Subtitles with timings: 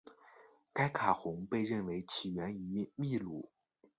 [0.73, 3.51] 该卡洪被认为起源于秘鲁。